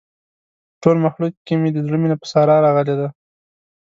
په 0.73 0.75
ټول 0.81 0.97
مخلوق 1.05 1.33
کې 1.45 1.53
مې 1.61 1.69
د 1.73 1.77
زړه 1.85 1.97
مینه 2.01 2.15
په 2.21 2.27
ساره 2.31 2.55
راغلې 2.65 2.95
ده. 3.01 3.07